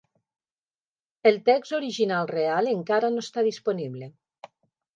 El 1.31 1.37
text 1.49 1.75
original 1.79 2.31
real 2.33 2.73
encara 2.73 3.13
no 3.17 3.25
està 3.27 3.47
disponible. 3.51 4.13